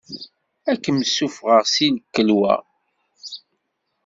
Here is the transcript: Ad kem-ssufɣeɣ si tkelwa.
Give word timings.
Ad 0.71 0.77
kem-ssufɣeɣ 0.83 1.63
si 1.73 1.87
tkelwa. 2.01 2.55